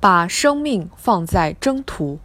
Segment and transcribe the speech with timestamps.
[0.00, 2.20] 把生命放在征途，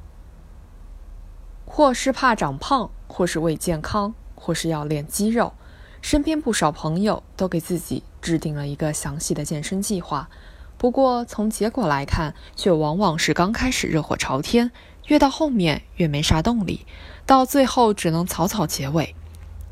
[1.66, 5.54] 或是怕长胖，或是为健康，或是要练肌肉。
[6.02, 10.30] 身边不少朋友都给自己制定了一个详细的健身计划，
[10.78, 14.72] 不过从结果来看，却往往是刚开始热火朝天，
[15.08, 16.86] 越到后面越没啥动力，
[17.26, 19.16] 到最后只能草草结尾。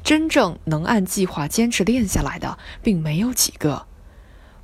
[0.04, 3.86] 真正能按计划坚持练下来的，并没有几个。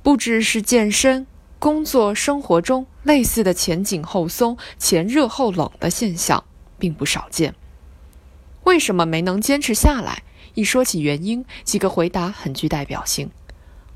[0.02, 1.28] 不只是健身。
[1.60, 6.44] 工作生活中类似的前紧后松、前热后冷的现象
[6.78, 7.56] 并不少见。
[8.62, 10.22] 为什么没能坚持下来？
[10.54, 13.30] 一说起原因，几个回答很具代表性：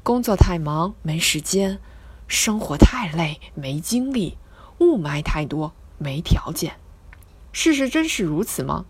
[0.02, 1.78] 工作太忙没时间，
[2.26, 4.36] 生活太累没精力，
[4.78, 6.74] 雾霾太多没条件。
[7.52, 8.86] 事实真是如此吗？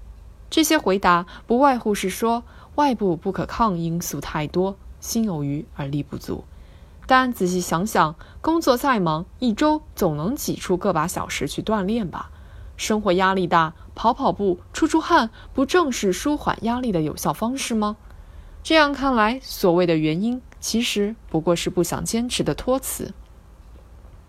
[0.48, 2.42] 这些回答不外乎是说
[2.76, 6.44] 外部不可抗因素太多，心有余而力不足。
[7.12, 12.30] 但仔细想想，工作再忙，一周总能挤出个把小时去锻炼吧？
[12.78, 17.98] 生活压力大，跑跑步、出出汗，不正是舒缓压力的有效方式吗？
[18.62, 23.12] 这样看来，所谓的原因，其实不过是不想坚持的托词。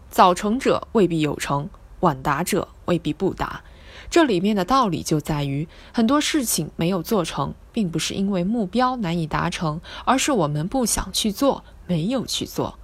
[0.09, 1.69] 早成者未必有成，
[2.01, 3.61] 晚达者未必不达。
[4.09, 11.63] 这里面的道理就在于，很多事情没有做成，并不是因为目标难以达成，而是我们不想去做。
[11.85, 12.79] 没有去做。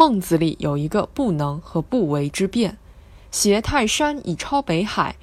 [0.00, 2.78] 孟子里有一个不能和不为之辩：
[3.30, 5.16] 携泰山以超北海，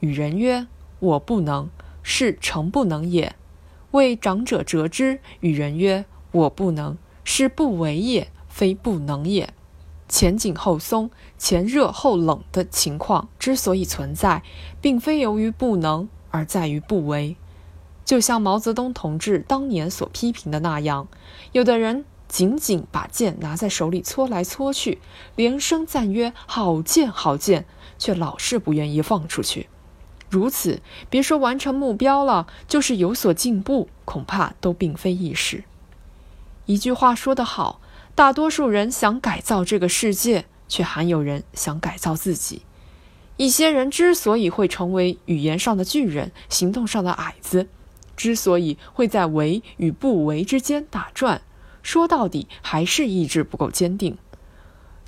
[0.00, 0.66] 与人曰
[1.00, 1.70] ：“我不能，
[2.02, 3.34] 是诚不能也。”
[3.92, 9.54] 为长者折之，与人曰：“我不能，是不为也，非不能也。”
[10.10, 14.42] 前紧后松、前热后冷的情况之所以存在，
[14.82, 17.34] 并非由于不能，而在于不为。
[18.04, 21.08] 就像毛泽东同志当年所批评的那样，
[21.52, 22.04] 有的人。
[22.28, 24.98] 紧紧把剑拿在手里搓来搓去，
[25.34, 27.64] 连声赞曰：“好剑，好剑！”
[27.98, 29.68] 却老是不愿意放出去。
[30.30, 35.64] 如此，别说完成目标了，就是有所进步，恐怕都并非易事。
[36.66, 37.80] 一句话说得好：
[38.14, 42.62] 大多数人想改造这个世界，却还有人想改造自己。
[43.38, 47.68] 一些人之所以会成为语言上的巨人，行动上的矮子，
[48.16, 51.40] 之所以会在为与不为之间打转。
[51.88, 54.18] 说到底，还是意志不够坚定。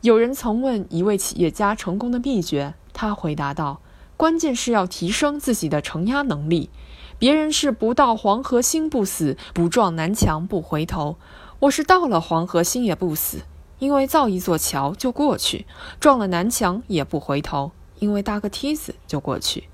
[0.00, 3.82] 有人曾问一位企业家成功的秘诀，他回答道
[4.16, 6.70] ：“关键是要提升自己的承压能力。
[7.18, 11.18] 别人是不到黄河心不死，不撞南墙不回头。
[11.58, 13.42] 我是到了黄河心也不死，
[13.78, 15.66] 因为造一座桥就过去；
[16.00, 19.64] 撞了南墙也不回头，因为搭个梯子就过去。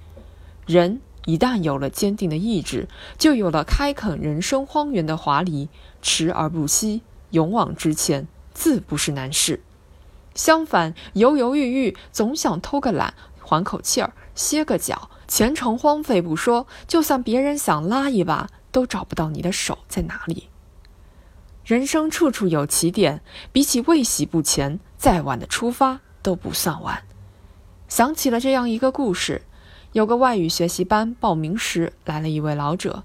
[0.66, 2.88] 人一旦有了坚定的意志，
[3.18, 5.68] 就有了开垦人生荒原的华丽。”
[6.00, 9.62] 持而不息，勇往直前，自不是难事。
[10.36, 20.48] 相反，犹犹豫豫，总想偷个懒，缓口气儿，歇个脚，前程荒废不说，就算别人想拉一把，都找不到你的手在哪里。
[21.64, 23.20] 人生处处有起点，
[23.50, 27.02] 比起未喜不前，再晚的出发都不算晚。
[27.88, 29.42] 想起了这样一个故事：
[29.96, 33.02] 有个外语学习班报名时，来了一位老者。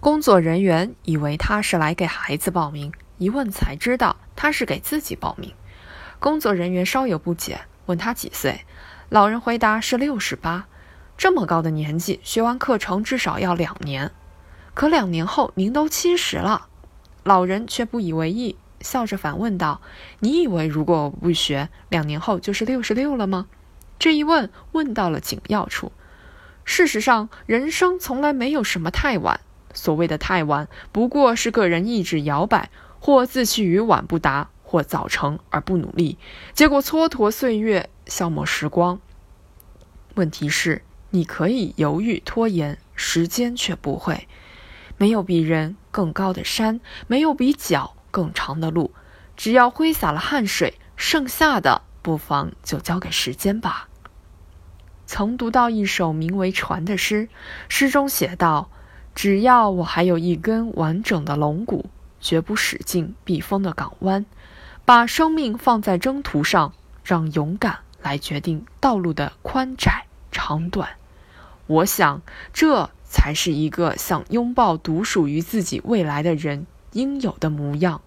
[0.00, 5.54] 工作人员以为他是来给孩子报名，一问才知道他是给自己报名。
[6.18, 8.66] 工作人员稍有不解，问他几岁，
[9.08, 10.66] 老人回答是六十八。
[11.16, 14.12] 这么高的年纪，学完课程至少要两年，
[14.74, 16.66] 可两年后您都七十了。
[17.22, 19.80] 老人却不以为意，笑着反问道
[20.20, 23.46] ：“你以为如果我不学，两年后就是六十六了吗？”
[24.04, 25.90] 这一问问到了紧要处。
[26.66, 29.40] 事实上，人生从来没有什么太晚。
[29.72, 32.68] 所谓的太晚，不过是个人意志摇摆，
[33.00, 36.18] 或自弃于晚不达，或早成而不努力，
[36.52, 39.00] 结果蹉跎岁月，消磨时光。
[40.16, 44.28] 问题是，你可以犹豫拖延，时间却不会。
[44.98, 48.92] 没有比人更高的山，没有比脚更长的路。
[49.34, 53.88] 只要挥洒了汗水，剩下的不妨就交给时间吧。
[55.06, 57.28] 曾读到一首名为《船》的诗，
[57.68, 58.70] 诗中写道。
[59.14, 61.86] 只要我还有一根完整的龙骨，
[62.20, 64.26] 绝不驶进避风的港湾。
[64.84, 66.72] 把生命放在征途上，
[67.04, 70.90] 让勇敢来决定道路的宽窄长短。
[71.68, 72.22] 我想，
[72.52, 78.02] 这才是一个想拥抱独属于自己未来的人应有的模样。